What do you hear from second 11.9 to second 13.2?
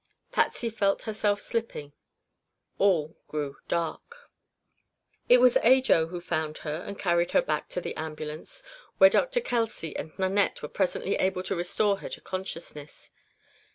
her to consciousness.